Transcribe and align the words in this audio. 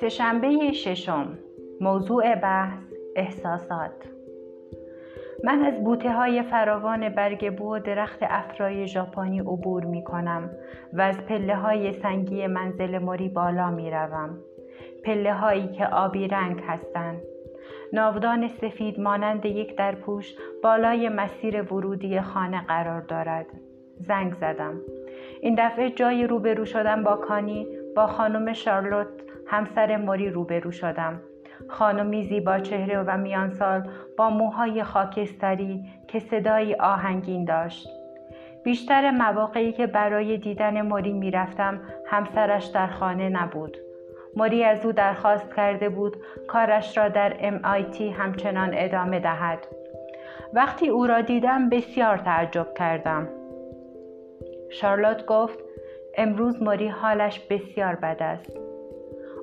سهشنبه 0.00 0.72
ششم 0.72 1.38
موضوع 1.80 2.34
بحث 2.34 2.78
احساسات 3.16 3.92
من 5.44 5.62
از 5.62 5.84
بوته 5.84 6.12
های 6.12 6.42
فراوان 6.42 7.08
برگ 7.08 7.56
بو 7.56 7.78
درخت 7.78 8.18
افرای 8.22 8.86
ژاپنی 8.86 9.40
عبور 9.40 9.84
می 9.84 10.04
کنم 10.04 10.50
و 10.92 11.00
از 11.00 11.26
پله 11.26 11.56
های 11.56 11.92
سنگی 11.92 12.46
منزل 12.46 12.98
مری 12.98 13.28
بالا 13.28 13.70
می 13.70 13.90
روم. 13.90 14.38
پله 15.04 15.34
هایی 15.34 15.68
که 15.68 15.86
آبی 15.86 16.28
رنگ 16.28 16.62
هستند. 16.66 17.22
ناودان 17.92 18.48
سفید 18.48 19.00
مانند 19.00 19.46
یک 19.46 19.76
درپوش 19.76 20.34
بالای 20.62 21.08
مسیر 21.08 21.72
ورودی 21.72 22.20
خانه 22.20 22.64
قرار 22.66 23.00
دارد. 23.00 23.46
زنگ 24.00 24.34
زدم. 24.34 24.80
این 25.40 25.54
دفعه 25.58 25.90
جای 25.90 26.26
روبرو 26.26 26.64
شدن 26.64 27.02
با 27.04 27.16
کانی 27.16 27.66
با 27.96 28.06
خانم 28.06 28.52
شارلوت 28.52 29.08
همسر 29.46 29.96
ماری 29.96 30.30
روبرو 30.30 30.70
شدم. 30.70 31.20
خانمی 31.68 32.24
زیبا 32.24 32.58
چهره 32.58 33.02
و 33.02 33.16
میان 33.16 33.50
سال 33.50 33.88
با 34.16 34.30
موهای 34.30 34.82
خاکستری 34.82 35.84
که 36.08 36.18
صدایی 36.18 36.74
آهنگین 36.74 37.44
داشت. 37.44 37.88
بیشتر 38.64 39.10
مواقعی 39.10 39.72
که 39.72 39.86
برای 39.86 40.38
دیدن 40.38 40.80
ماری 40.80 41.12
می‌رفتم 41.12 41.80
همسرش 42.06 42.64
در 42.64 42.86
خانه 42.86 43.28
نبود. 43.28 43.76
ماری 44.36 44.64
از 44.64 44.86
او 44.86 44.92
درخواست 44.92 45.54
کرده 45.54 45.88
بود 45.88 46.16
کارش 46.48 46.98
را 46.98 47.08
در 47.08 47.58
MIT 47.58 48.00
همچنان 48.00 48.70
ادامه 48.72 49.20
دهد. 49.20 49.66
وقتی 50.52 50.88
او 50.88 51.06
را 51.06 51.20
دیدم 51.20 51.68
بسیار 51.68 52.16
تعجب 52.18 52.74
کردم. 52.74 53.28
شارلوت 54.70 55.26
گفت 55.26 55.58
امروز 56.16 56.62
ماری 56.62 56.88
حالش 56.88 57.40
بسیار 57.40 57.94
بد 57.94 58.16
است. 58.20 58.56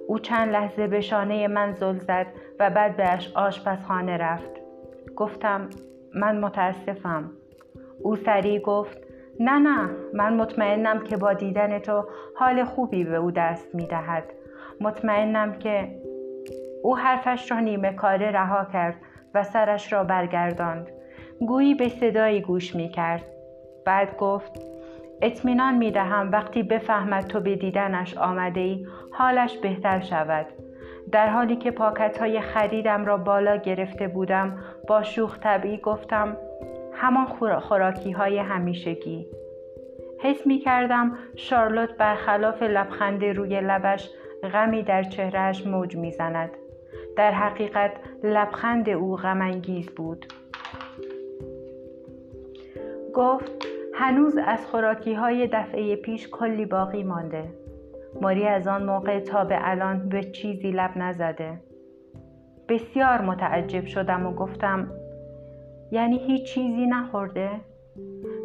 او 0.07 0.19
چند 0.19 0.51
لحظه 0.51 0.87
به 0.87 1.01
شانه 1.01 1.47
من 1.47 1.71
زل 1.71 1.97
زد 1.97 2.27
و 2.59 2.69
بعد 2.69 2.97
بهش 2.97 3.31
آشپزخانه 3.35 4.17
رفت. 4.17 4.51
گفتم 5.15 5.69
من 6.15 6.39
متاسفم. 6.39 7.31
او 8.03 8.15
سریع 8.15 8.59
گفت 8.59 8.97
نه 9.39 9.59
نه 9.59 9.89
من 10.13 10.33
مطمئنم 10.33 11.03
که 11.03 11.17
با 11.17 11.33
دیدن 11.33 11.79
تو 11.79 12.05
حال 12.35 12.63
خوبی 12.63 13.03
به 13.03 13.15
او 13.15 13.31
دست 13.31 13.75
می 13.75 13.87
دهد. 13.87 14.23
مطمئنم 14.81 15.53
که 15.53 16.01
او 16.83 16.97
حرفش 16.97 17.51
را 17.51 17.59
نیمه 17.59 17.93
کاره 17.93 18.31
رها 18.31 18.65
کرد 18.73 18.95
و 19.33 19.43
سرش 19.43 19.93
را 19.93 20.03
برگرداند. 20.03 20.91
گویی 21.39 21.75
به 21.75 21.89
صدایی 21.89 22.41
گوش 22.41 22.75
می 22.75 22.89
کرد. 22.89 23.25
بعد 23.85 24.17
گفت 24.17 24.74
اطمینان 25.21 25.77
می 25.77 25.91
دهم 25.91 26.31
وقتی 26.31 26.63
بفهمد 26.63 27.27
تو 27.27 27.39
به 27.39 27.55
دیدنش 27.55 28.17
آمده 28.17 28.59
ای 28.59 28.87
حالش 29.11 29.57
بهتر 29.57 29.99
شود. 29.99 30.45
در 31.11 31.29
حالی 31.29 31.55
که 31.55 31.71
پاکت 31.71 32.17
های 32.17 32.41
خریدم 32.41 33.05
را 33.05 33.17
بالا 33.17 33.55
گرفته 33.55 34.07
بودم 34.07 34.59
با 34.87 35.03
شوخ 35.03 35.39
طبعی 35.39 35.77
گفتم 35.77 36.37
همان 36.93 37.25
خوراکی 37.59 38.11
های 38.11 38.37
همیشگی. 38.37 39.27
حس 40.19 40.47
می 40.47 40.59
کردم 40.59 41.17
شارلوت 41.35 41.97
برخلاف 41.97 42.63
لبخند 42.63 43.25
روی 43.25 43.61
لبش 43.61 44.09
غمی 44.53 44.83
در 44.83 45.03
چهرهش 45.03 45.67
موج 45.67 45.95
می 45.95 46.11
زند. 46.11 46.49
در 47.17 47.31
حقیقت 47.31 47.91
لبخند 48.23 48.89
او 48.89 49.15
غمانگیز 49.15 49.89
بود. 49.89 50.25
گفت 53.13 53.74
هنوز 53.97 54.37
از 54.37 54.65
خوراکی 54.65 55.13
های 55.13 55.47
دفعه 55.47 55.95
پیش 55.95 56.29
کلی 56.29 56.65
باقی 56.65 57.03
مانده. 57.03 57.53
ماری 58.21 58.47
از 58.47 58.67
آن 58.67 58.83
موقع 58.85 59.19
تا 59.19 59.43
به 59.43 59.57
الان 59.61 60.09
به 60.09 60.23
چیزی 60.23 60.71
لب 60.71 60.91
نزده. 60.95 61.61
بسیار 62.69 63.21
متعجب 63.21 63.85
شدم 63.85 64.25
و 64.25 64.33
گفتم 64.33 64.91
یعنی 65.91 66.17
هیچ 66.17 66.53
چیزی 66.53 66.85
نخورده؟ 66.85 67.49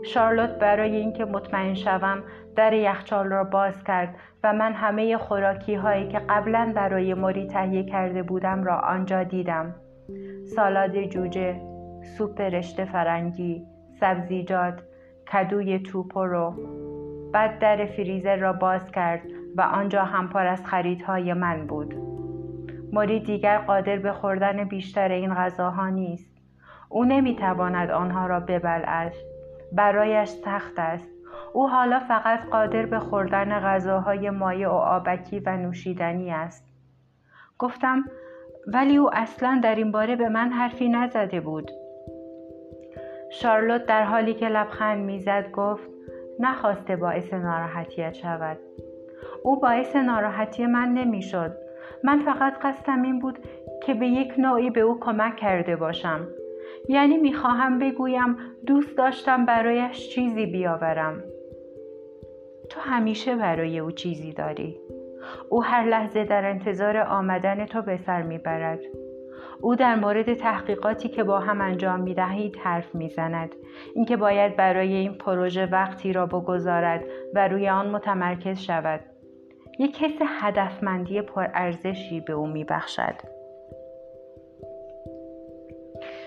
شارلوت 0.03 0.51
برای 0.51 0.97
اینکه 0.97 1.25
مطمئن 1.25 1.75
شوم 1.75 2.23
در 2.57 2.73
یخچال 2.73 3.27
را 3.27 3.45
باز 3.45 3.85
کرد 3.85 4.15
و 4.45 4.53
من 4.53 4.73
همه 4.73 5.17
خوراکی 5.17 5.75
هایی 5.75 6.09
که 6.09 6.19
قبلا 6.19 6.73
برای 6.77 7.15
ماری 7.15 7.47
تهیه 7.47 7.85
کرده 7.85 8.23
بودم 8.23 8.65
را 8.65 8.79
آنجا 8.79 9.23
دیدم. 9.23 9.75
سالاد 10.57 11.05
جوجه، 11.05 11.61
سوپ 12.19 12.41
رشته 12.41 12.85
فرنگی، 12.85 13.67
سبزیجات، 14.01 14.83
کدوی 15.33 15.79
توپو 15.79 16.25
رو. 16.25 16.55
بعد 17.33 17.59
در 17.59 17.87
فریزر 17.87 18.37
را 18.37 18.53
باز 18.53 18.91
کرد 18.91 19.23
و 19.57 19.63
آنجا 19.63 20.05
هم 20.05 20.29
پر 20.29 20.47
از 20.47 20.67
خریدهای 20.67 21.33
من 21.33 21.67
بود. 21.67 21.95
موری 22.93 23.21
دیگر 23.21 23.59
قادر 23.59 23.97
به 23.97 24.13
خوردن 24.13 24.65
بیشتر 24.65 25.09
این 25.09 25.35
غذاها 25.35 25.89
نیست. 25.89 26.31
او 26.89 27.05
نمی‌تواند 27.05 27.91
آنها 27.91 28.27
را 28.27 28.41
ببلعد. 28.41 29.13
برایش 29.73 30.29
سخت 30.29 30.79
است. 30.79 31.09
او 31.53 31.69
حالا 31.69 32.01
فقط 32.01 32.45
قادر 32.45 32.87
به 32.87 32.99
خوردن 32.99 33.61
غذاهای 33.61 34.31
مایع 34.31 34.69
و 34.69 34.73
آبکی 34.73 35.41
و 35.41 35.57
نوشیدنی 35.57 36.31
است. 36.31 36.65
گفتم 37.59 38.05
ولی 38.67 38.97
او 38.97 39.15
اصلا 39.15 39.61
در 39.63 39.75
این 39.75 39.93
باره 39.93 40.17
به 40.17 40.29
من 40.29 40.53
حرفی 40.53 40.89
نزده 40.89 41.41
بود. 41.41 41.71
شارلوت 43.31 43.87
در 43.87 44.05
حالی 44.05 44.35
که 44.35 44.49
لبخند 44.49 45.05
می‌زد 45.05 45.51
گفت 45.53 45.89
نخواسته 46.39 46.97
باعث 46.97 47.35
ناراحتیت 47.35 48.13
شود. 48.13 48.59
او 49.43 49.61
باعث 49.61 49.97
ناراحتی 49.97 50.67
من 50.67 50.89
نمی‌شد. 50.89 51.57
من 52.05 52.19
فقط 52.19 52.55
قصدم 52.63 53.03
این 53.03 53.19
بود 53.19 53.39
که 53.83 53.95
به 53.95 54.07
یک 54.07 54.33
نوعی 54.39 54.71
به 54.71 54.81
او 54.81 55.01
کمک 55.01 55.37
کرده 55.37 55.77
باشم. 55.77 56.29
یعنی 56.89 57.17
می‌خواهم 57.17 57.79
بگویم 57.79 58.37
دوست 58.67 58.99
داشتم 58.99 59.47
برایش 59.47 60.09
چیزی 60.09 60.47
بیاورم. 60.47 61.25
تو 62.71 62.81
همیشه 62.81 63.37
برای 63.37 63.79
او 63.79 63.91
چیزی 63.91 64.33
داری. 64.33 64.81
او 65.49 65.65
هر 65.65 65.85
لحظه 65.85 66.25
در 66.25 66.45
انتظار 66.45 66.97
آمدن 66.97 67.67
تو 67.67 67.83
به 67.83 67.97
سر 67.97 68.23
می‌برد. 68.23 68.81
او 69.61 69.77
در 69.77 69.95
مورد 69.95 70.35
تحقیقاتی 70.35 71.09
که 71.09 71.25
با 71.25 71.39
هم 71.39 71.61
انجام 71.61 72.01
می 72.01 72.15
دهید 72.15 72.57
حرف 72.57 72.95
می 72.95 73.09
زند. 73.09 73.55
اینکه 73.95 74.17
باید 74.17 74.57
برای 74.57 74.95
این 74.95 75.15
پروژه 75.15 75.67
وقتی 75.67 76.13
را 76.13 76.27
بگذارد 76.27 77.05
و 77.35 77.49
روی 77.49 77.69
آن 77.69 77.91
متمرکز 77.91 78.61
شود. 78.61 79.01
یک 79.79 80.03
حس 80.03 80.19
هدفمندی 80.41 81.23
پرارزشی 81.23 82.21
به 82.21 82.33
او 82.33 82.47
می 82.47 82.65
بخشد. 82.65 83.15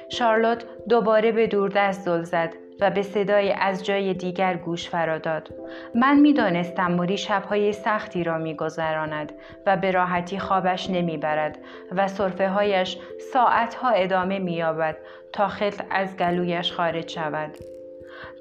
شارلوت 0.09 0.65
دوباره 0.89 1.31
به 1.31 1.47
دوردست 1.47 2.01
زل 2.01 2.23
زد 2.23 2.62
و 2.79 2.89
به 2.89 3.01
صدای 3.01 3.51
از 3.51 3.85
جای 3.85 4.13
دیگر 4.13 4.57
گوش 4.57 4.89
فرا 4.89 5.19
داد 5.19 5.49
من 5.95 6.19
می‌دانستم 6.19 6.91
موری 6.91 7.17
شبهای 7.17 7.73
سختی 7.73 8.23
را 8.23 8.37
میگذراند 8.37 9.31
و 9.65 9.77
به 9.77 9.91
راحتی 9.91 10.39
خوابش 10.39 10.89
نمی‌برد 10.89 11.57
و 11.91 12.07
سرفه 12.07 12.49
هایش 12.49 12.97
ساعتها 13.33 13.89
ادامه 13.89 14.39
مییابد 14.39 14.97
تا 15.33 15.47
خلط 15.47 15.83
از 15.89 16.17
گلویش 16.17 16.71
خارج 16.71 17.09
شود. 17.09 17.57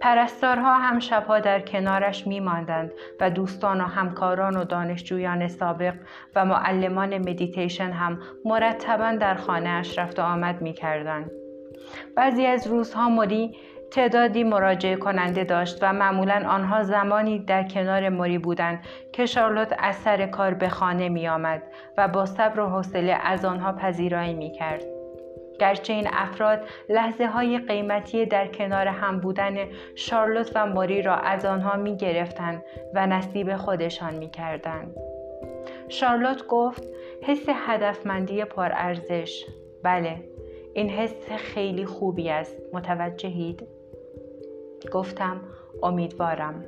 پرستارها 0.00 0.74
هم 0.74 0.98
شبها 0.98 1.40
در 1.40 1.60
کنارش 1.60 2.26
میماندند 2.26 2.92
و 3.20 3.30
دوستان 3.30 3.80
و 3.80 3.84
همکاران 3.84 4.56
و 4.56 4.64
دانشجویان 4.64 5.48
سابق 5.48 5.94
و 6.34 6.44
معلمان 6.44 7.18
مدیتیشن 7.18 7.90
هم 7.90 8.20
مرتبا 8.44 9.12
در 9.12 9.34
خانه 9.34 9.82
رفت 9.96 10.18
و 10.18 10.22
آمد 10.22 10.62
می‌کردند. 10.62 11.30
بعضی 12.16 12.46
از 12.46 12.66
روزها 12.66 13.08
موری 13.08 13.56
تعدادی 13.92 14.44
مراجعه 14.44 14.96
کننده 14.96 15.44
داشت 15.44 15.78
و 15.82 15.92
معمولا 15.92 16.44
آنها 16.48 16.82
زمانی 16.82 17.38
در 17.38 17.68
کنار 17.68 18.08
موری 18.08 18.38
بودند 18.38 18.80
که 19.12 19.26
شارلوت 19.26 19.74
از 19.78 19.96
سر 19.96 20.26
کار 20.26 20.54
به 20.54 20.68
خانه 20.68 21.08
می 21.08 21.28
آمد 21.28 21.62
و 21.98 22.08
با 22.08 22.26
صبر 22.26 22.60
و 22.60 22.68
حوصله 22.68 23.12
از 23.12 23.44
آنها 23.44 23.72
پذیرایی 23.72 24.34
می 24.34 24.52
کرد. 24.52 24.84
گرچه 25.60 25.92
این 25.92 26.08
افراد 26.12 26.60
لحظه 26.88 27.26
های 27.26 27.58
قیمتی 27.58 28.26
در 28.26 28.46
کنار 28.46 28.86
هم 28.86 29.20
بودن 29.20 29.56
شارلوت 29.94 30.52
و 30.54 30.66
موری 30.66 31.02
را 31.02 31.16
از 31.16 31.44
آنها 31.44 31.76
می 31.76 31.96
گرفتن 31.96 32.62
و 32.94 33.06
نصیب 33.06 33.56
خودشان 33.56 34.14
می 34.14 34.30
کردن. 34.30 34.94
شارلوت 35.88 36.46
گفت 36.46 36.82
حس 37.22 37.46
هدفمندی 37.48 38.44
پرارزش 38.44 39.46
بله 39.84 40.16
این 40.74 40.90
حس 40.90 41.32
خیلی 41.32 41.84
خوبی 41.84 42.30
است 42.30 42.56
متوجهید 42.72 43.81
گفتم 44.88 45.40
امیدوارم. 45.82 46.64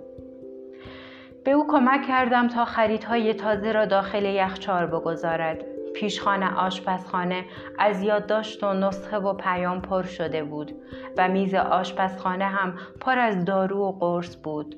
به 1.45 1.51
او 1.51 1.67
کمک 1.71 2.07
کردم 2.09 2.49
تا 2.49 2.65
خریدهای 2.65 3.35
تازه 3.35 3.73
را 3.73 3.87
داخل 3.87 4.25
یخچال 4.25 4.87
بگذارد. 4.87 5.65
پیشخانه 5.95 6.57
آشپزخانه 6.57 7.45
از 7.79 8.03
یادداشت 8.03 8.65
و 8.65 8.73
نسخه 8.73 9.19
و 9.19 9.35
پیام 9.35 9.81
پر 9.81 10.03
شده 10.03 10.45
بود 10.45 10.73
و 11.19 11.29
میز 11.29 11.55
آشپزخانه 11.55 12.45
هم 12.45 12.75
پر 13.01 13.19
از 13.19 13.45
دارو 13.45 13.79
و 13.79 13.93
قرص 13.93 14.37
بود. 14.37 14.77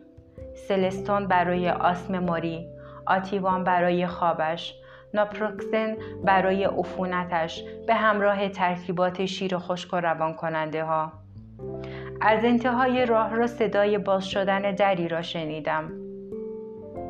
سلستون 0.69 1.27
برای 1.27 1.71
آسم 1.71 2.19
ماری 2.19 2.67
آتیوان 3.07 3.65
برای 3.65 4.07
خوابش 4.07 4.75
ناپروکسن 5.15 5.97
برای 6.25 6.65
عفونتش 6.65 7.65
به 7.87 7.95
همراه 7.95 8.49
ترکیبات 8.49 9.27
شیر 9.27 9.59
خشک 9.59 9.95
و 9.95 9.97
روان 9.97 10.35
کننده 10.35 10.85
ها 10.85 11.13
از 12.29 12.45
انتهای 12.45 13.07
راه 13.07 13.35
را 13.35 13.47
صدای 13.47 13.99
باز 13.99 14.25
شدن 14.25 14.75
دری 14.75 15.09
را 15.09 15.23
شنیدم. 15.23 15.93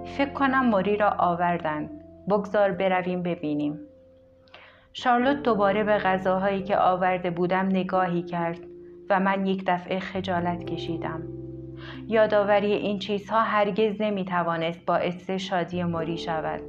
فکر 0.04 0.30
کنم 0.32 0.68
ماری 0.68 0.96
را 0.96 1.10
آوردند 1.18 1.90
بگذار 2.28 2.72
برویم 2.72 3.22
ببینیم. 3.22 3.80
شارلوت 4.92 5.42
دوباره 5.42 5.84
به 5.84 5.98
غذاهایی 5.98 6.62
که 6.62 6.78
آورده 6.78 7.30
بودم 7.30 7.66
نگاهی 7.66 8.22
کرد 8.22 8.58
و 9.10 9.20
من 9.20 9.46
یک 9.46 9.64
دفعه 9.66 9.98
خجالت 9.98 10.64
کشیدم. 10.64 11.22
یادآوری 12.06 12.72
این 12.72 12.98
چیزها 12.98 13.40
هرگز 13.40 14.00
نمی 14.00 14.24
توانست 14.24 14.86
باعث 14.86 15.30
شادی 15.30 15.84
ماری 15.84 16.18
شود. 16.18 16.60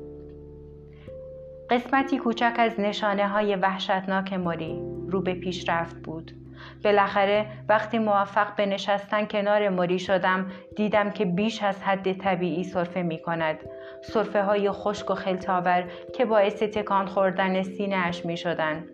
قسمتی 1.69 2.17
کوچک 2.17 2.53
از 2.57 2.79
نشانه 2.79 3.27
های 3.27 3.55
وحشتناک 3.55 4.33
ماری 4.33 4.81
رو 5.07 5.21
به 5.21 5.33
پیشرفت 5.33 5.95
بود. 5.95 6.46
بالاخره 6.83 7.45
وقتی 7.69 7.99
موفق 7.99 8.55
به 8.55 8.65
نشستن 8.65 9.25
کنار 9.25 9.69
مری 9.69 9.99
شدم 9.99 10.51
دیدم 10.75 11.11
که 11.11 11.25
بیش 11.25 11.63
از 11.63 11.83
حد 11.83 12.13
طبیعی 12.13 12.63
صرفه 12.63 13.01
می 13.01 13.21
کند 13.21 13.59
صرفه 14.01 14.43
های 14.43 14.71
خشک 14.71 15.11
و 15.11 15.15
خلطاور 15.15 15.83
که 16.13 16.25
باعث 16.25 16.63
تکان 16.63 17.05
خوردن 17.05 17.63
سینه 17.63 17.95
اش 17.95 18.25
می 18.25 18.37
شدن. 18.37 18.85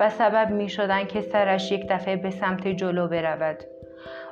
و 0.00 0.10
سبب 0.10 0.50
می 0.50 0.68
شدن 0.68 1.04
که 1.04 1.20
سرش 1.20 1.72
یک 1.72 1.86
دفعه 1.90 2.16
به 2.16 2.30
سمت 2.30 2.68
جلو 2.68 3.08
برود. 3.08 3.64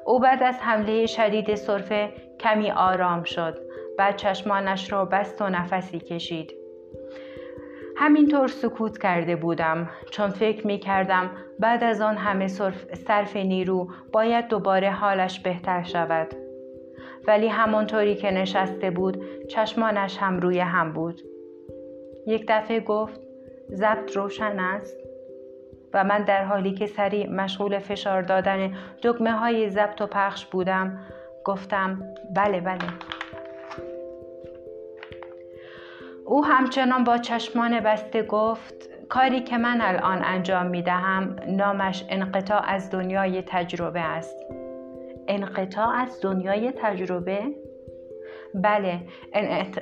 او 0.07 0.21
بعد 0.21 0.43
از 0.43 0.61
حمله 0.61 1.07
شدید 1.07 1.55
صرفه 1.55 2.13
کمی 2.41 2.71
آرام 2.71 3.23
شد 3.23 3.59
بعد 3.99 4.17
چشمانش 4.17 4.93
را 4.93 5.05
بست 5.05 5.43
و 5.43 5.49
نفسی 5.49 5.99
کشید. 5.99 6.64
همینطور 7.97 8.49
سکوت 8.49 8.99
کرده 8.99 9.37
بودم 9.37 9.91
چون 10.11 10.31
فکر 10.31 10.67
می 10.67 10.79
کردم 10.79 11.31
بعد 11.59 11.85
از 11.85 12.01
آن 12.01 12.17
همه 12.17 12.49
صرف 12.95 13.37
نیرو 13.37 13.89
باید 14.13 14.49
دوباره 14.49 14.91
حالش 14.91 15.41
بهتر 15.41 15.83
شود. 15.83 16.35
ولی 17.27 17.49
همانطوری 17.49 18.15
که 18.15 18.31
نشسته 18.31 18.91
بود 18.91 19.47
چشمانش 19.49 20.19
هم 20.19 20.39
روی 20.39 20.59
هم 20.59 20.93
بود. 20.93 21.21
یک 22.27 22.45
دفعه 22.49 22.81
گفت 22.81 23.21
ضبط 23.71 24.17
روشن 24.17 24.59
است؟ 24.59 24.97
و 25.95 26.05
من 26.05 26.25
در 26.25 26.45
حالی 26.45 26.73
که 26.75 26.87
سریع 26.87 27.31
مشغول 27.31 27.79
فشار 27.79 28.23
دادن 28.23 28.73
دکمه 29.03 29.33
های 29.33 29.69
ضبط 29.69 30.01
و 30.01 30.07
پخش 30.07 30.47
بودم 30.47 30.99
گفتم 31.45 32.03
بله 32.37 32.61
بله. 32.61 32.89
او 36.27 36.45
همچنان 36.45 37.05
با 37.05 37.19
چشمان 37.19 37.81
بسته 37.81 38.23
گفت 38.23 38.75
کاری 39.09 39.41
که 39.41 39.59
من 39.59 39.81
الان 39.81 40.25
انجام 40.25 40.67
می 40.67 40.83
دهم 40.83 41.37
نامش 41.49 42.05
انقطاع 42.09 42.63
از 42.67 42.91
دنیای 42.91 43.43
تجربه 43.43 44.01
است 44.01 44.37
انقطاع 45.29 45.89
از 45.89 46.21
دنیای 46.23 46.73
تجربه؟ 46.73 47.41
بله 48.55 49.01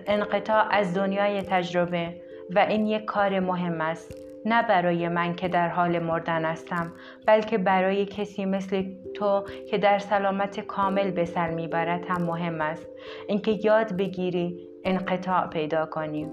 انقطاع 0.07 0.67
از 0.71 0.95
دنیای 0.95 1.43
تجربه 1.43 2.21
و 2.55 2.59
این 2.59 2.87
یک 2.87 3.05
کار 3.05 3.41
مهم 3.41 3.81
است 3.81 4.19
نه 4.45 4.63
برای 4.63 5.09
من 5.09 5.35
که 5.35 5.49
در 5.49 5.69
حال 5.69 5.99
مردن 5.99 6.45
هستم 6.45 6.93
بلکه 7.27 7.59
برای 7.59 8.07
کسی 8.07 8.45
مثل 8.45 8.85
تو 9.15 9.45
که 9.71 9.79
در 9.79 9.99
سلامت 9.99 10.61
کامل 10.61 11.11
به 11.11 11.25
سر 11.25 11.51
می‌برد 11.51 12.05
هم 12.09 12.23
مهم 12.23 12.61
است 12.61 12.87
اینکه 13.29 13.51
یاد 13.51 13.97
بگیری 13.97 14.72
انقطاع 14.85 15.47
پیدا 15.47 15.87
کنی 15.87 16.33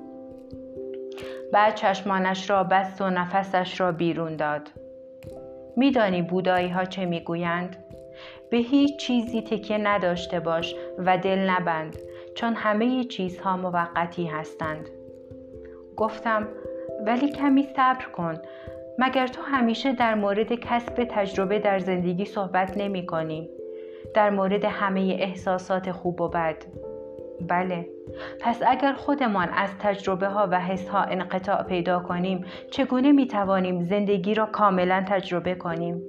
بعد 1.53 1.75
چشمانش 1.75 2.49
را 2.49 2.63
بست 2.63 3.01
و 3.01 3.09
نفسش 3.09 3.79
را 3.79 3.91
بیرون 3.91 4.35
داد. 4.35 4.69
میدانی 5.75 6.21
بودایی 6.21 6.69
ها 6.69 6.85
چه 6.85 7.05
می‌گویند؟ 7.05 7.75
به 8.51 8.57
هیچ 8.57 8.99
چیزی 8.99 9.41
تکیه 9.41 9.77
نداشته 9.77 10.39
باش 10.39 10.75
و 10.97 11.17
دل 11.17 11.39
نبند 11.39 11.97
چون 12.35 12.53
همه 12.53 13.03
چیزها 13.03 13.57
موقتی 13.57 14.25
هستند. 14.25 14.89
گفتم 15.97 16.47
ولی 17.05 17.31
کمی 17.31 17.63
صبر 17.63 18.05
کن. 18.05 18.35
مگر 18.97 19.27
تو 19.27 19.41
همیشه 19.41 19.93
در 19.93 20.15
مورد 20.15 20.53
کسب 20.53 21.03
تجربه 21.09 21.59
در 21.59 21.79
زندگی 21.79 22.25
صحبت 22.25 22.77
نمی 22.77 23.05
کنی؟ 23.05 23.49
در 24.13 24.29
مورد 24.29 24.65
همه 24.65 25.17
احساسات 25.19 25.91
خوب 25.91 26.21
و 26.21 26.27
بد. 26.27 26.55
بله. 27.47 27.87
پس 28.41 28.61
اگر 28.67 28.93
خودمان 28.93 29.49
از 29.49 29.69
تجربه 29.79 30.27
ها 30.27 30.47
و 30.51 30.59
حس 30.59 30.89
ها 30.89 31.01
انقطاع 31.03 31.63
پیدا 31.63 31.99
کنیم 31.99 32.45
چگونه 32.71 33.11
می 33.11 33.27
توانیم 33.27 33.83
زندگی 33.83 34.33
را 34.33 34.45
کاملا 34.45 35.03
تجربه 35.07 35.55
کنیم؟ 35.55 36.01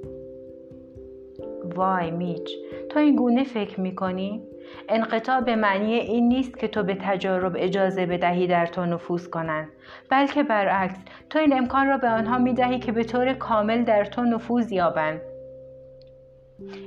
وای 1.74 2.10
میچ 2.10 2.50
تو 2.88 2.98
این 2.98 3.16
گونه 3.16 3.44
فکر 3.44 3.80
می 3.80 3.94
کنی؟ 3.94 4.42
انقطاع 4.88 5.40
به 5.40 5.56
معنی 5.56 5.94
این 5.94 6.28
نیست 6.28 6.58
که 6.58 6.68
تو 6.68 6.82
به 6.82 6.96
تجارب 7.00 7.52
اجازه 7.58 8.06
بدهی 8.06 8.46
در 8.46 8.66
تو 8.66 8.86
نفوذ 8.86 9.28
کنند 9.28 9.68
بلکه 10.10 10.42
برعکس 10.42 10.98
تو 11.30 11.38
این 11.38 11.58
امکان 11.58 11.86
را 11.86 11.98
به 11.98 12.08
آنها 12.08 12.38
می 12.38 12.54
دهی 12.54 12.78
که 12.78 12.92
به 12.92 13.04
طور 13.04 13.32
کامل 13.32 13.84
در 13.84 14.04
تو 14.04 14.22
نفوذ 14.22 14.72
یابند. 14.72 15.20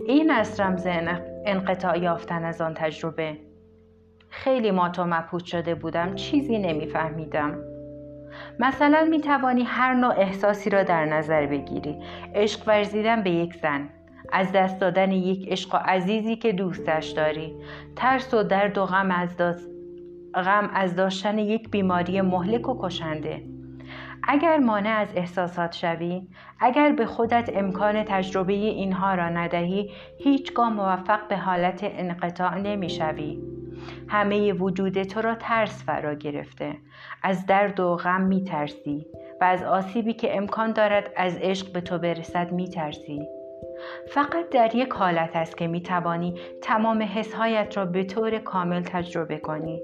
این 0.08 0.32
است 0.32 0.62
رمز 0.62 0.88
انقطاع 1.46 2.00
یافتن 2.00 2.44
از 2.44 2.62
آن 2.62 2.74
تجربه. 2.74 3.38
خیلی 4.34 4.72
مات 4.72 5.00
و 5.00 5.06
مبهوت 5.06 5.46
شده 5.46 5.76
بودم 5.76 6.16
چیزی 6.16 6.58
نمیفهمیدم. 6.58 7.58
مثلا 8.60 9.08
می 9.10 9.22
توانی 9.22 9.64
هر 9.64 9.94
نوع 9.94 10.14
احساسی 10.20 10.70
را 10.70 10.84
در 10.84 11.06
نظر 11.06 11.46
بگیری. 11.46 11.98
عشق 12.36 12.68
ورزیدن 12.68 13.24
به 13.24 13.30
یک 13.30 13.54
زن. 13.56 13.90
از 14.32 14.52
دست 14.52 14.80
دادن 14.80 15.12
یک 15.12 15.52
عشق 15.52 15.76
و 15.76 15.78
عزیزی 15.78 16.36
که 16.36 16.52
دوستش 16.52 17.10
داری. 17.10 17.56
ترس 17.96 18.34
و 18.34 18.44
درد 18.44 18.78
و 18.78 18.86
غم 18.86 19.12
از, 19.12 19.38
غم 20.36 20.70
از 20.74 20.96
داشتن 20.96 21.38
یک 21.38 21.70
بیماری 21.70 22.22
مهلک 22.22 22.70
و 22.70 22.88
کشنده. 22.88 23.44
اگر 24.28 24.58
مانع 24.58 24.98
از 24.98 25.08
احساسات 25.16 25.76
شوی 25.76 26.28
اگر 26.60 26.92
به 26.92 27.06
خودت 27.06 27.50
امکان 27.54 28.04
تجربه 28.04 28.54
اینها 28.54 29.16
را 29.16 29.30
ندهی 29.30 29.92
هیچگاه 30.20 30.74
موفق 30.74 31.28
به 31.28 31.38
حالت 31.38 31.80
انقطاع 31.84 32.58
نمی‌شوی. 32.58 33.53
همه 34.08 34.54
وجود 34.54 35.04
تو 35.04 35.22
را 35.22 35.36
ترس 35.36 35.84
فرا 35.84 36.14
گرفته. 36.14 36.76
از 37.24 37.46
درد 37.46 37.80
و 37.80 37.96
غم 37.96 38.22
می 38.22 38.44
ترسی 38.44 39.06
و 39.42 39.44
از 39.44 39.64
آسیبی 39.64 40.14
که 40.14 40.38
امکان 40.38 40.72
دارد 40.72 41.12
از 41.16 41.38
عشق 41.38 41.72
به 41.72 41.82
تو 41.82 41.98
برسد 41.98 42.52
می 42.52 42.70
ترسی 42.70 43.28
فقط 44.08 44.50
در 44.50 44.76
یک 44.76 44.90
حالت 44.90 45.36
است 45.36 45.58
که 45.58 45.68
می 45.68 45.82
توانی 45.82 46.36
تمام 46.62 47.04
حسهایت 47.04 47.78
را 47.78 47.86
به 47.86 48.04
طور 48.04 48.40
کامل 48.40 48.82
تجربه 48.82 49.38
کنی. 49.38 49.82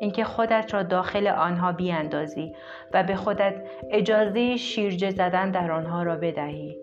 اینکه 0.00 0.24
خودت 0.24 0.74
را 0.74 0.82
داخل 0.82 1.26
آنها 1.26 1.72
بیاندازی 1.72 2.52
و 2.92 3.02
به 3.02 3.16
خودت 3.16 3.54
اجازه 3.90 4.56
شیرجه 4.56 5.10
زدن 5.10 5.50
در 5.50 5.72
آنها 5.72 6.02
را 6.02 6.16
بدهی. 6.16 6.76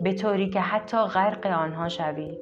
به 0.00 0.12
طوری 0.12 0.50
که 0.50 0.60
حتی 0.60 0.96
غرق 0.96 1.46
آنها 1.46 1.88
شوی. 1.88 2.38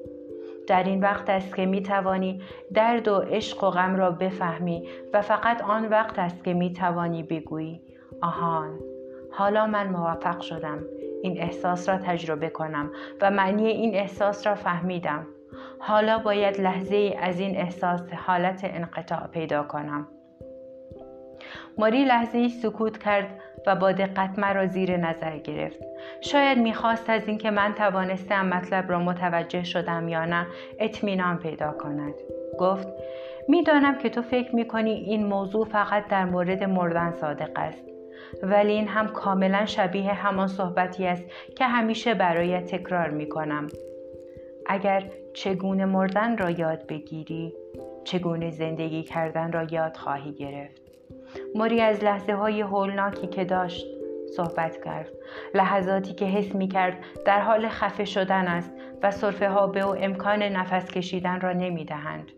در 0.69 0.83
این 0.83 1.01
وقت 1.01 1.31
است 1.31 1.57
که 1.57 1.67
می 1.67 1.83
توانی 1.83 2.43
درد 2.75 3.09
و 3.09 3.19
عشق 3.19 3.65
و 3.65 3.71
غم 3.71 3.97
را 3.97 4.11
بفهمی 4.11 4.89
و 5.13 5.23
فقط 5.23 5.63
آن 5.63 5.89
وقت 5.89 6.19
است 6.19 6.45
که 6.45 6.55
می 6.55 6.73
توانی 6.73 7.23
بگویی 7.23 7.81
آهان 8.23 8.79
حالا 9.31 9.67
من 9.67 9.87
موفق 9.87 10.41
شدم 10.41 10.79
این 11.23 11.41
احساس 11.41 11.89
را 11.89 11.99
تجربه 11.99 12.49
کنم 12.49 12.91
و 13.21 13.31
معنی 13.31 13.67
این 13.67 13.95
احساس 13.95 14.47
را 14.47 14.55
فهمیدم. 14.55 15.27
حالا 15.79 16.19
باید 16.19 16.61
لحظه 16.61 17.17
از 17.21 17.41
این 17.41 17.57
احساس 17.57 18.13
حالت 18.13 18.61
انقطاع 18.65 19.27
پیدا 19.27 19.63
کنم. 19.63 20.07
ماری 21.79 22.05
لحظه 22.05 22.49
سکوت 22.49 22.99
کرد 22.99 23.41
و 23.67 23.77
با 23.77 23.93
دقت 23.93 24.39
مرا 24.39 24.67
زیر 24.67 24.97
نظر 24.97 25.39
گرفت. 25.39 25.79
شاید 26.21 26.59
می‌خواست 26.59 27.11
از 27.11 27.29
اینکه 27.29 27.51
من 27.51 27.75
توانستم 27.75 28.47
مطلب 28.47 28.91
را 28.91 28.99
متوجه 28.99 29.65
شدم 29.65 30.09
یا 30.09 30.25
نه 30.25 30.47
اطمینان 30.79 31.39
پیدا 31.39 31.73
کند. 31.73 32.15
گفت 32.59 32.89
می‌دانم 33.49 33.99
که 33.99 34.09
تو 34.09 34.23
فکر 34.23 34.55
می‌کنی 34.55 34.91
این 34.91 35.27
موضوع 35.27 35.67
فقط 35.67 36.09
در 36.09 36.25
مورد 36.25 36.65
مردن 36.65 37.13
صادق 37.13 37.51
است. 37.57 37.85
ولی 38.43 38.73
این 38.73 38.89
هم 38.89 39.09
کاملا 39.09 39.67
شبیه 39.67 40.13
همان 40.13 40.49
صحبتی 40.49 41.07
است 41.07 41.25
که 41.57 41.65
همیشه 41.65 42.15
برایت 42.15 42.67
تکرار 42.67 43.11
می 43.11 43.29
کنم. 43.29 43.67
اگر 44.67 45.05
چگونه 45.35 45.85
مردن 45.85 46.37
را 46.37 46.51
یاد 46.51 46.87
بگیری 46.87 47.55
چگونه 48.05 48.51
زندگی 48.51 49.03
کردن 49.03 49.53
را 49.53 49.63
یاد 49.71 49.97
خواهی 49.97 50.33
گرفت؟ 50.33 50.88
موری 51.55 51.81
از 51.81 52.05
لحظه 52.05 52.33
های 52.33 52.61
هولناکی 52.61 53.27
که 53.27 53.45
داشت 53.45 53.87
صحبت 54.37 54.85
کرد. 54.85 55.09
لحظاتی 55.55 56.15
که 56.15 56.25
حس 56.25 56.55
می 56.55 56.69
کرد 56.69 56.97
در 57.25 57.41
حال 57.41 57.69
خفه 57.69 58.05
شدن 58.05 58.49
است 58.49 58.73
و 59.03 59.11
صرفه 59.11 59.49
ها 59.49 59.67
به 59.67 59.81
او 59.81 59.95
امکان 59.99 60.43
نفس 60.43 60.91
کشیدن 60.91 61.41
را 61.41 61.53
نمی 61.53 61.85
دهند 61.85 62.33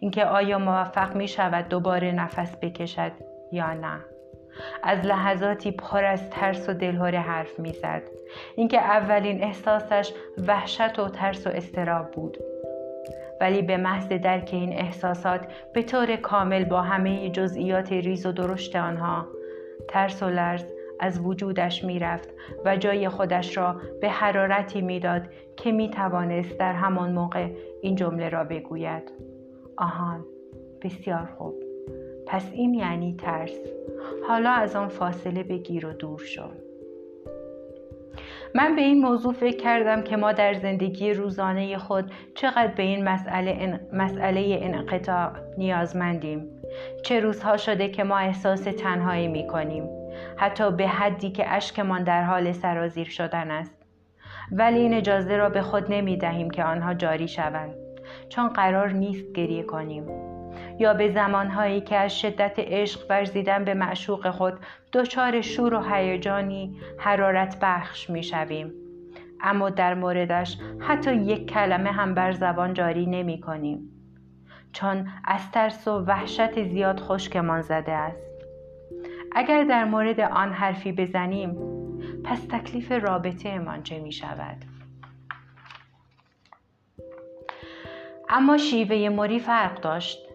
اینکه 0.00 0.24
آیا 0.24 0.58
موفق 0.58 1.16
می 1.16 1.28
شود 1.28 1.68
دوباره 1.68 2.12
نفس 2.12 2.56
بکشد 2.62 3.12
یا 3.52 3.74
نه. 3.74 4.00
از 4.82 5.06
لحظاتی 5.06 5.72
پر 5.72 6.04
از 6.04 6.30
ترس 6.30 6.68
و 6.68 6.74
دلهوره 6.74 7.18
حرف 7.18 7.58
می‌زد. 7.58 8.02
اینکه 8.56 8.78
اولین 8.80 9.42
احساسش 9.42 10.12
وحشت 10.46 10.98
و 10.98 11.08
ترس 11.08 11.46
و 11.46 11.50
استراب 11.50 12.10
بود. 12.10 12.38
ولی 13.40 13.62
به 13.62 13.76
محض 13.76 14.08
درک 14.08 14.50
این 14.52 14.72
احساسات 14.72 15.52
به 15.74 15.82
طور 15.82 16.16
کامل 16.16 16.64
با 16.64 16.82
همه 16.82 17.30
جزئیات 17.30 17.92
ریز 17.92 18.26
و 18.26 18.32
درشت 18.32 18.76
آنها 18.76 19.26
ترس 19.88 20.22
و 20.22 20.26
لرز 20.26 20.64
از 21.00 21.20
وجودش 21.20 21.84
می‌رفت 21.84 22.28
و 22.64 22.76
جای 22.76 23.08
خودش 23.08 23.56
را 23.56 23.80
به 24.00 24.08
حرارتی 24.08 24.80
می‌داد 24.80 25.22
که 25.56 25.72
می 25.72 25.90
توانست 25.90 26.58
در 26.58 26.72
همان 26.72 27.12
موقع 27.12 27.48
این 27.82 27.94
جمله 27.94 28.28
را 28.28 28.44
بگوید. 28.44 29.12
آهان 29.76 30.24
بسیار 30.82 31.28
خوب. 31.38 31.54
پس 32.26 32.50
این 32.52 32.74
یعنی 32.74 33.16
ترس. 33.16 33.58
حالا 34.28 34.50
از 34.50 34.76
آن 34.76 34.88
فاصله 34.88 35.42
بگیر 35.42 35.86
و 35.86 35.92
دور 35.92 36.18
شو. 36.18 36.50
من 38.54 38.76
به 38.76 38.82
این 38.82 39.00
موضوع 39.00 39.32
فکر 39.32 39.56
کردم 39.56 40.02
که 40.02 40.16
ما 40.16 40.32
در 40.32 40.54
زندگی 40.54 41.12
روزانه 41.12 41.78
خود 41.78 42.12
چقدر 42.34 42.74
به 42.74 42.82
این 42.82 43.04
مسئله, 43.04 43.80
مسئله 43.92 44.58
انقطاع 44.62 45.30
نیازمندیم. 45.58 46.46
چه 47.04 47.20
روزها 47.20 47.56
شده 47.56 47.88
که 47.88 48.04
ما 48.04 48.18
احساس 48.18 48.62
تنهایی 48.62 49.28
می 49.28 49.46
کنیم 49.46 49.88
حتی 50.36 50.70
به 50.70 50.86
حدی 50.86 51.30
که 51.30 51.52
اشکمان 51.52 52.04
در 52.04 52.22
حال 52.22 52.52
سرازیر 52.52 53.06
شدن 53.08 53.50
است. 53.50 53.74
ولی 54.52 54.78
این 54.78 54.94
اجازه 54.94 55.36
را 55.36 55.48
به 55.48 55.62
خود 55.62 55.92
نمی 55.92 56.16
دهیم 56.16 56.50
که 56.50 56.64
آنها 56.64 56.94
جاری 56.94 57.28
شوند. 57.28 57.74
چون 58.28 58.48
قرار 58.48 58.92
نیست 58.92 59.32
گریه 59.32 59.62
کنیم. 59.62 60.29
یا 60.80 60.94
به 60.94 61.10
زمانهایی 61.10 61.80
که 61.80 61.96
از 61.96 62.20
شدت 62.20 62.54
عشق 62.58 63.00
ورزیدن 63.10 63.64
به 63.64 63.74
معشوق 63.74 64.30
خود 64.30 64.54
دچار 64.92 65.40
شور 65.40 65.74
و 65.74 65.82
هیجانی 65.82 66.76
حرارت 66.98 67.58
بخش 67.62 68.10
می 68.10 68.22
شویم. 68.22 68.72
اما 69.40 69.70
در 69.70 69.94
موردش 69.94 70.58
حتی 70.78 71.14
یک 71.14 71.50
کلمه 71.50 71.90
هم 71.90 72.14
بر 72.14 72.32
زبان 72.32 72.74
جاری 72.74 73.06
نمی 73.06 73.40
کنیم. 73.40 73.78
چون 74.72 75.08
از 75.24 75.50
ترس 75.50 75.88
و 75.88 76.04
وحشت 76.04 76.62
زیاد 76.62 77.00
خشکمان 77.00 77.62
زده 77.62 77.92
است. 77.92 78.30
اگر 79.32 79.64
در 79.64 79.84
مورد 79.84 80.20
آن 80.20 80.52
حرفی 80.52 80.92
بزنیم 80.92 81.56
پس 82.24 82.46
تکلیف 82.50 82.92
رابطه 82.92 83.48
امان 83.48 83.82
چه 83.82 83.98
می 83.98 84.12
شود؟ 84.12 84.56
اما 88.28 88.58
شیوه 88.58 89.08
مری 89.08 89.38
فرق 89.38 89.80
داشت 89.80 90.29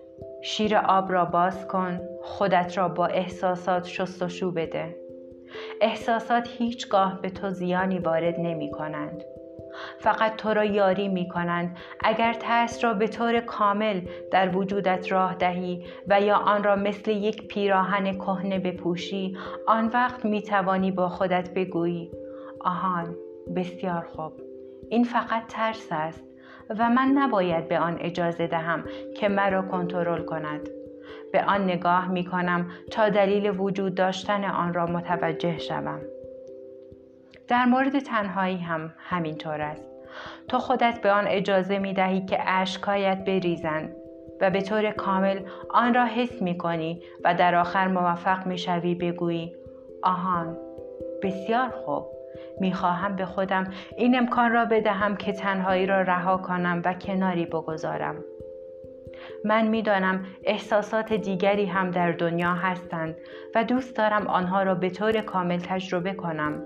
شیر 0.47 0.77
آب 0.77 1.11
را 1.11 1.25
باز 1.25 1.67
کن 1.67 1.99
خودت 2.21 2.77
را 2.77 2.87
با 2.87 3.05
احساسات 3.05 3.87
شستشو 3.87 4.51
بده. 4.51 4.95
احساسات 5.81 6.47
هیچگاه 6.57 7.21
به 7.21 7.29
تو 7.29 7.49
زیانی 7.49 7.99
وارد 7.99 8.39
نمی 8.39 8.71
کنند. 8.71 9.23
فقط 9.99 10.35
تو 10.35 10.53
را 10.53 10.63
یاری 10.63 11.07
می 11.07 11.27
کنند. 11.27 11.77
اگر 11.99 12.33
ترس 12.33 12.83
را 12.83 12.93
به 12.93 13.07
طور 13.07 13.39
کامل 13.39 14.01
در 14.31 14.57
وجودت 14.57 15.11
راه 15.11 15.35
دهی 15.35 15.85
و 16.07 16.21
یا 16.21 16.35
آن 16.35 16.63
را 16.63 16.75
مثل 16.75 17.11
یک 17.11 17.47
پیراهن 17.47 18.13
کهنه 18.13 18.59
بپوشی 18.59 19.37
آن 19.67 19.87
وقت 19.87 20.25
می 20.25 20.41
توانی 20.41 20.91
با 20.91 21.09
خودت 21.09 21.53
بگویی 21.53 22.11
آهان 22.59 23.15
بسیار 23.55 24.07
خوب. 24.15 24.33
این 24.89 25.03
فقط 25.03 25.47
ترس 25.47 25.87
است. 25.91 26.34
و 26.69 26.89
من 26.89 27.07
نباید 27.07 27.67
به 27.67 27.79
آن 27.79 27.97
اجازه 28.01 28.47
دهم 28.47 28.83
که 29.17 29.27
مرا 29.27 29.61
کنترل 29.61 30.25
کند. 30.25 30.69
به 31.33 31.43
آن 31.43 31.63
نگاه 31.63 32.07
می 32.07 32.25
کنم 32.25 32.71
تا 32.91 33.09
دلیل 33.09 33.59
وجود 33.59 33.95
داشتن 33.95 34.43
آن 34.43 34.73
را 34.73 34.85
متوجه 34.85 35.57
شوم. 35.57 36.01
در 37.47 37.65
مورد 37.65 37.99
تنهایی 37.99 38.57
هم 38.57 38.93
همینطور 38.97 39.61
است. 39.61 39.91
تو 40.47 40.59
خودت 40.59 41.01
به 41.01 41.11
آن 41.11 41.27
اجازه 41.27 41.79
می 41.79 41.93
دهی 41.93 42.25
که 42.25 42.37
اشکایت 42.47 43.25
بریزند 43.25 43.95
و 44.41 44.49
به 44.49 44.61
طور 44.61 44.91
کامل 44.91 45.39
آن 45.69 45.93
را 45.93 46.05
حس 46.05 46.41
می 46.41 46.57
کنی 46.57 47.01
و 47.23 47.35
در 47.35 47.55
آخر 47.55 47.87
موفق 47.87 48.47
می 48.47 48.57
شوی 48.57 48.95
بگویی 48.95 49.55
آهان 50.03 50.57
بسیار 51.23 51.69
خوب. 51.69 52.14
می‌خواهم 52.59 53.15
به 53.15 53.25
خودم 53.25 53.73
این 53.97 54.17
امکان 54.17 54.51
را 54.51 54.65
بدهم 54.65 55.15
که 55.15 55.33
تنهایی 55.33 55.85
را 55.85 56.01
رها 56.01 56.37
کنم 56.37 56.81
و 56.85 56.93
کناری 56.93 57.45
بگذارم. 57.45 58.15
من 59.45 59.67
می‌دانم 59.67 60.25
احساسات 60.43 61.13
دیگری 61.13 61.65
هم 61.65 61.91
در 61.91 62.11
دنیا 62.11 62.53
هستند 62.53 63.15
و 63.55 63.63
دوست 63.63 63.95
دارم 63.95 64.27
آنها 64.27 64.63
را 64.63 64.75
به 64.75 64.89
طور 64.89 65.21
کامل 65.21 65.57
تجربه 65.57 66.13
کنم. 66.13 66.63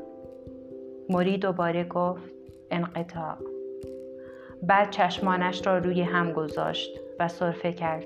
موری 1.10 1.38
دوباره 1.38 1.84
گفت 1.84 2.34
انقطاع. 2.72 3.38
بعد 4.64 4.90
چشمانش 4.90 5.68
را 5.68 5.78
روی 5.78 6.02
هم 6.02 6.32
گذاشت 6.34 7.00
و 7.20 7.28
صرفه 7.28 7.74
کرد 7.74 8.06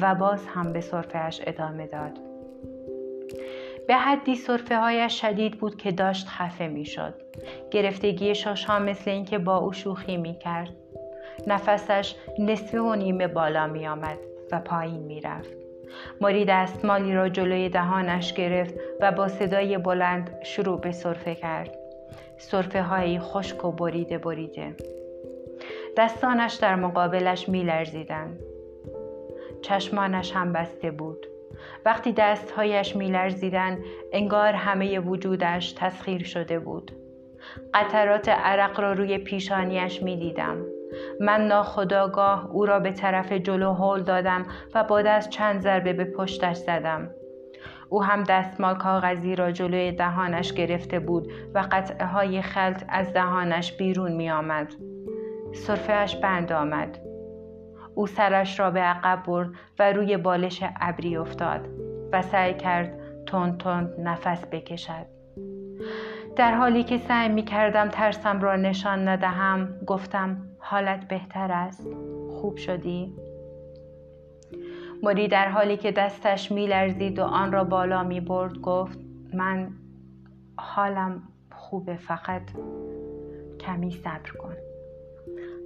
و 0.00 0.14
باز 0.14 0.46
هم 0.46 0.72
به 0.72 0.80
صرفهش 0.80 1.40
ادامه 1.46 1.86
داد. 1.86 2.31
به 3.88 3.94
حدی 3.94 4.36
صرفه 4.36 4.76
هایش 4.76 5.20
شدید 5.20 5.58
بود 5.58 5.76
که 5.76 5.92
داشت 5.92 6.26
خفه 6.28 6.68
می 6.68 6.84
شد. 6.84 7.14
گرفتگی 7.70 8.34
شاشا 8.34 8.78
مثل 8.78 9.10
اینکه 9.10 9.38
با 9.38 9.56
او 9.56 9.72
شوخی 9.72 10.16
می 10.16 10.38
کرد. 10.38 10.70
نفسش 11.46 12.14
نصفه 12.38 12.80
و 12.80 12.94
نیمه 12.94 13.26
بالا 13.26 13.66
می 13.66 13.86
آمد 13.86 14.18
و 14.52 14.60
پایین 14.60 15.02
می 15.02 15.20
رفت. 15.20 15.50
ماری 16.20 16.44
دستمالی 16.44 17.14
را 17.14 17.28
جلوی 17.28 17.68
دهانش 17.68 18.32
گرفت 18.32 18.74
و 19.00 19.12
با 19.12 19.28
صدای 19.28 19.78
بلند 19.78 20.30
شروع 20.42 20.80
به 20.80 20.92
صرفه 20.92 21.34
کرد. 21.34 21.78
صرفه 22.38 22.82
هایی 22.82 23.18
خشک 23.18 23.64
و 23.64 23.72
بریده 23.72 24.18
بریده. 24.18 24.76
دستانش 25.96 26.54
در 26.54 26.76
مقابلش 26.76 27.48
می 27.48 27.62
لرزیدن. 27.62 28.38
چشمانش 29.62 30.32
هم 30.32 30.52
بسته 30.52 30.90
بود. 30.90 31.31
وقتی 31.84 32.12
دستهایش 32.12 32.96
میلرزیدند 32.96 33.78
انگار 34.12 34.52
همه 34.52 35.00
وجودش 35.00 35.72
تسخیر 35.72 36.24
شده 36.24 36.58
بود 36.58 36.92
قطرات 37.74 38.28
عرق 38.28 38.80
را 38.80 38.92
روی 38.92 39.18
پیشانیش 39.18 40.02
می‌دیدم 40.02 40.56
من 41.20 41.46
ناخداگاه 41.46 42.50
او 42.50 42.66
را 42.66 42.80
به 42.80 42.92
طرف 42.92 43.32
جلو 43.32 43.72
هل 43.72 44.02
دادم 44.02 44.46
و 44.74 44.84
با 44.84 45.02
دست 45.02 45.30
چند 45.30 45.60
ضربه 45.60 45.92
به 45.92 46.04
پشتش 46.04 46.56
زدم 46.56 47.10
او 47.88 48.02
هم 48.02 48.22
دستمال 48.22 48.74
کاغذی 48.74 49.36
را 49.36 49.52
جلوی 49.52 49.92
دهانش 49.92 50.52
گرفته 50.52 50.98
بود 50.98 51.32
و 51.54 51.64
قطعه 51.72 52.06
های 52.06 52.42
خلط 52.42 52.84
از 52.88 53.12
دهانش 53.12 53.72
بیرون 53.72 54.12
می 54.12 54.30
آمد. 54.30 54.74
صرفهش 55.54 56.16
بند 56.16 56.52
آمد. 56.52 57.11
او 57.94 58.06
سرش 58.06 58.60
را 58.60 58.70
به 58.70 58.80
عقب 58.80 59.22
برد 59.26 59.48
و 59.78 59.92
روی 59.92 60.16
بالش 60.16 60.64
ابری 60.80 61.16
افتاد 61.16 61.68
و 62.12 62.22
سعی 62.22 62.54
کرد 62.54 62.98
تند 63.26 63.58
تند 63.58 64.00
نفس 64.00 64.44
بکشد. 64.52 65.06
در 66.36 66.54
حالی 66.54 66.84
که 66.84 66.98
سعی 66.98 67.28
می 67.28 67.42
کردم 67.42 67.88
ترسم 67.88 68.40
را 68.40 68.56
نشان 68.56 69.08
ندهم 69.08 69.68
گفتم 69.86 70.36
حالت 70.58 71.08
بهتر 71.08 71.52
است. 71.52 71.88
خوب 72.30 72.56
شدی؟ 72.56 73.14
موری 75.02 75.28
در 75.28 75.48
حالی 75.48 75.76
که 75.76 75.92
دستش 75.92 76.52
می 76.52 76.66
لرزید 76.66 77.18
و 77.18 77.22
آن 77.22 77.52
را 77.52 77.64
بالا 77.64 78.02
می 78.02 78.20
برد 78.20 78.58
گفت 78.58 78.98
من 79.34 79.70
حالم 80.56 81.22
خوبه 81.52 81.96
فقط 81.96 82.42
کمی 83.60 83.90
صبر 83.90 84.30
کن. 84.38 84.54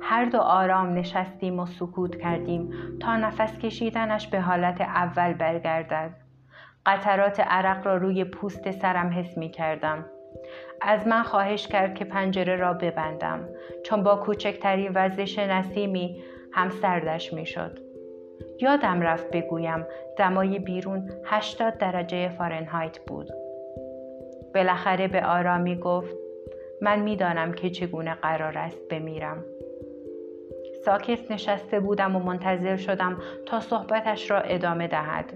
هر 0.00 0.24
دو 0.24 0.38
آرام 0.38 0.94
نشستیم 0.94 1.60
و 1.60 1.66
سکوت 1.66 2.16
کردیم 2.16 2.72
تا 3.00 3.16
نفس 3.16 3.58
کشیدنش 3.58 4.28
به 4.28 4.40
حالت 4.40 4.80
اول 4.80 5.32
برگردد 5.32 6.10
قطرات 6.86 7.40
عرق 7.40 7.86
را 7.86 7.96
روی 7.96 8.24
پوست 8.24 8.70
سرم 8.70 9.12
حس 9.12 9.38
می 9.38 9.48
کردم. 9.48 10.04
از 10.80 11.06
من 11.06 11.22
خواهش 11.22 11.66
کرد 11.66 11.94
که 11.94 12.04
پنجره 12.04 12.56
را 12.56 12.72
ببندم 12.72 13.48
چون 13.84 14.02
با 14.02 14.16
کوچکترین 14.16 14.92
وزش 14.94 15.38
نسیمی 15.38 16.22
هم 16.52 16.70
سردش 16.70 17.32
می 17.32 17.46
شد. 17.46 17.78
یادم 18.60 19.00
رفت 19.00 19.30
بگویم 19.30 19.86
دمای 20.18 20.58
بیرون 20.58 21.10
80 21.24 21.78
درجه 21.78 22.28
فارنهایت 22.28 22.98
بود. 22.98 23.30
بالاخره 24.54 25.08
به 25.08 25.26
آرامی 25.26 25.76
گفت 25.76 26.16
من 26.82 27.00
می‌دانم 27.00 27.52
که 27.52 27.70
چگونه 27.70 28.14
قرار 28.14 28.58
است 28.58 28.88
بمیرم. 28.90 29.44
ساکت 30.86 31.30
نشسته 31.30 31.80
بودم 31.80 32.16
و 32.16 32.18
منتظر 32.18 32.76
شدم 32.76 33.18
تا 33.46 33.60
صحبتش 33.60 34.30
را 34.30 34.40
ادامه 34.40 34.88
دهد. 34.88 35.32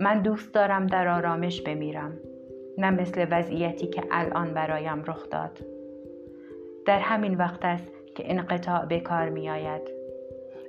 من 0.00 0.22
دوست 0.22 0.54
دارم 0.54 0.86
در 0.86 1.08
آرامش 1.08 1.60
بمیرم 1.60 2.12
نه 2.78 2.90
مثل 2.90 3.26
وضعیتی 3.30 3.86
که 3.86 4.02
الان 4.10 4.54
برایم 4.54 5.04
رخ 5.06 5.30
داد. 5.30 5.58
در 6.86 6.98
همین 6.98 7.34
وقت 7.34 7.64
است 7.64 7.92
که 8.14 8.30
انقطاع 8.32 8.84
به 8.84 9.00
کار 9.00 9.28
می 9.28 9.50
آید. 9.50 9.82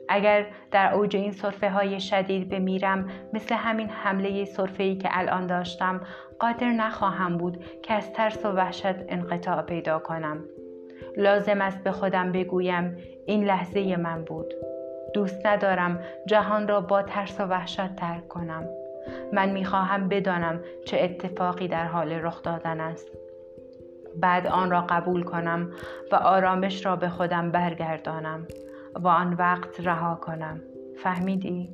اگر 0.09 0.45
در 0.71 0.93
اوج 0.93 1.15
این 1.15 1.31
صرفه 1.31 1.69
های 1.69 1.99
شدید 1.99 2.49
بمیرم 2.49 3.09
مثل 3.33 3.55
همین 3.55 3.89
حمله 3.89 4.45
صرفه 4.45 4.83
ای 4.83 4.95
که 4.95 5.09
الان 5.11 5.47
داشتم 5.47 6.01
قادر 6.39 6.71
نخواهم 6.71 7.37
بود 7.37 7.65
که 7.83 7.93
از 7.93 8.13
ترس 8.13 8.45
و 8.45 8.51
وحشت 8.51 8.95
انقطاع 9.09 9.61
پیدا 9.61 9.99
کنم. 9.99 10.43
لازم 11.17 11.61
است 11.61 11.83
به 11.83 11.91
خودم 11.91 12.31
بگویم 12.31 12.97
این 13.25 13.45
لحظه 13.45 13.97
من 13.97 14.23
بود 14.23 14.53
دوست 15.13 15.45
ندارم 15.45 15.99
جهان 16.27 16.67
را 16.67 16.81
با 16.81 17.01
ترس 17.01 17.39
و 17.39 17.43
وحشت 17.43 17.95
ترک 17.95 18.27
کنم 18.27 18.65
من 19.33 19.49
می‌خواهم 19.49 20.09
بدانم 20.09 20.59
چه 20.85 20.97
اتفاقی 21.01 21.67
در 21.67 21.85
حال 21.85 22.11
رخ 22.11 22.41
دادن 22.41 22.79
است 22.79 23.07
بعد 24.15 24.47
آن 24.47 24.71
را 24.71 24.81
قبول 24.81 25.23
کنم 25.23 25.71
و 26.11 26.15
آرامش 26.15 26.85
را 26.85 26.95
به 26.95 27.09
خودم 27.09 27.51
برگردانم 27.51 28.47
و 28.95 29.07
آن 29.07 29.33
وقت 29.33 29.79
رها 29.79 30.15
کنم 30.15 30.61
فهمیدی؟ 31.03 31.69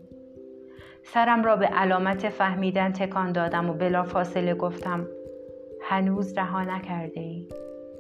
سرم 1.03 1.43
را 1.43 1.55
به 1.55 1.65
علامت 1.65 2.29
فهمیدن 2.29 2.91
تکان 2.91 3.31
دادم 3.31 3.69
و 3.69 3.73
بلا 3.73 4.03
فاصله 4.03 4.55
گفتم 4.55 5.07
هنوز 5.81 6.37
رها 6.37 6.63
نکرده 6.63 7.19
ای؟ 7.19 7.47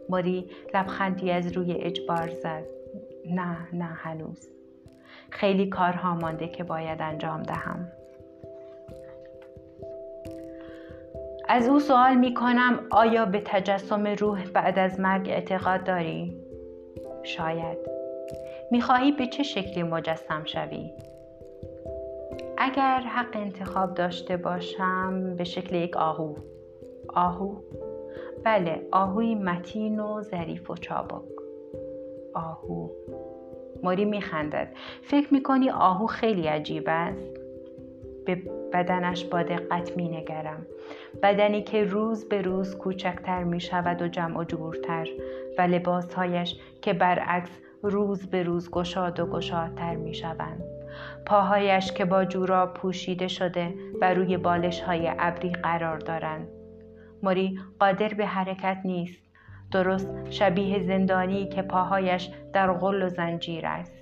ماری 0.09 0.49
لبخندی 0.73 1.31
از 1.31 1.57
روی 1.57 1.71
اجبار 1.71 2.29
زد 2.29 2.63
نه 3.29 3.57
نه 3.73 3.85
هنوز 3.85 4.49
خیلی 5.29 5.69
کارها 5.69 6.15
مانده 6.15 6.47
که 6.47 6.63
باید 6.63 7.01
انجام 7.01 7.43
دهم 7.43 7.87
از 11.47 11.67
او 11.67 11.79
سوال 11.79 12.15
می 12.15 12.33
کنم 12.33 12.79
آیا 12.91 13.25
به 13.25 13.41
تجسم 13.45 14.07
روح 14.07 14.45
بعد 14.45 14.79
از 14.79 14.99
مرگ 14.99 15.29
اعتقاد 15.29 15.83
داری؟ 15.83 16.37
شاید 17.23 17.77
می 18.71 18.81
خواهی 18.81 19.11
به 19.11 19.27
چه 19.27 19.43
شکلی 19.43 19.83
مجسم 19.83 20.45
شوی؟ 20.45 20.91
اگر 22.57 22.99
حق 22.99 23.35
انتخاب 23.35 23.93
داشته 23.93 24.37
باشم 24.37 25.35
به 25.35 25.43
شکل 25.43 25.75
یک 25.75 25.97
آهو 25.97 26.35
آهو؟ 27.07 27.55
بله 28.45 28.87
آهوی 28.91 29.35
متین 29.35 29.99
و 29.99 30.21
ظریف 30.21 30.71
و 30.71 30.75
چابک 30.75 31.23
آهو 32.33 32.89
ماری 33.83 34.05
میخندد 34.05 34.67
فکر 35.01 35.33
می‌کنی 35.33 35.69
آهو 35.69 36.07
خیلی 36.07 36.47
عجیب 36.47 36.83
است 36.87 37.37
به 38.25 38.35
بدنش 38.73 39.25
با 39.25 39.43
دقت 39.43 39.97
می 39.97 40.09
نگرم. 40.09 40.65
بدنی 41.23 41.61
که 41.61 41.83
روز 41.83 42.29
به 42.29 42.41
روز 42.41 42.77
کوچکتر 42.77 43.43
می 43.43 43.59
شود 43.59 44.01
و 44.01 44.07
جمع 44.07 44.39
و 44.39 44.43
جورتر 44.43 45.07
و 45.57 45.61
لباسهایش 45.61 46.55
که 46.81 46.93
برعکس 46.93 47.59
روز 47.83 48.27
به 48.27 48.43
روز 48.43 48.71
گشاد 48.71 49.19
و 49.19 49.25
گشادتر 49.25 49.95
می 49.95 50.13
شوند. 50.13 50.63
پاهایش 51.25 51.91
که 51.91 52.05
با 52.05 52.25
جورا 52.25 52.67
پوشیده 52.67 53.27
شده 53.27 53.73
و 54.01 54.13
روی 54.13 54.37
بالش 54.37 54.81
های 54.81 55.11
ابری 55.19 55.51
قرار 55.51 55.97
دارند. 55.97 56.47
ماری 57.25 57.59
قادر 57.79 58.13
به 58.13 58.25
حرکت 58.25 58.81
نیست. 58.85 59.25
درست 59.71 60.29
شبیه 60.29 60.83
زندانی 60.83 61.49
که 61.49 61.61
پاهایش 61.61 62.29
در 62.53 62.73
غل 62.73 63.03
و 63.03 63.09
زنجیر 63.09 63.65
است. 63.65 63.93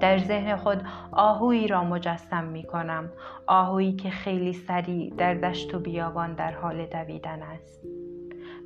در 0.00 0.18
ذهن 0.18 0.56
خود 0.56 0.82
آهویی 1.12 1.66
را 1.66 1.84
مجسم 1.84 2.44
می 2.44 2.62
کنم 2.62 3.10
آهویی 3.46 3.92
که 3.92 4.10
خیلی 4.10 4.52
سریع 4.52 5.14
در 5.18 5.34
دشت 5.34 5.74
و 5.74 5.78
بیابان 5.78 6.34
در 6.34 6.52
حال 6.52 6.86
دویدن 6.86 7.42
است 7.42 7.80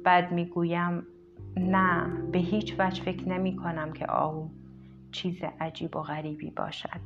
بعد 0.05 0.33
می 0.33 0.45
گویم 0.45 1.07
نه 1.57 2.07
به 2.33 2.39
هیچ 2.39 2.75
وجه 2.79 3.03
فکر 3.03 3.29
نمی 3.29 3.57
کنم 3.57 3.93
که 3.93 4.07
آهو 4.07 4.49
چیز 5.13 5.37
عجیب 5.61 5.97
و 5.97 6.03
غریبی 6.03 6.51
باشد 6.51 7.01